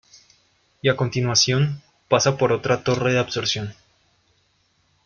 [0.81, 3.75] Y a continuación pasa por otra torre de absorción.